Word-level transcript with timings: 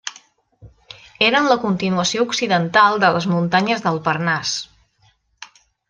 Eren 1.25 1.49
la 1.51 1.57
continuació 1.65 2.25
occidental 2.29 2.97
de 3.05 3.13
les 3.17 3.29
muntanyes 3.35 3.85
del 3.87 4.03
Parnàs. 4.09 4.57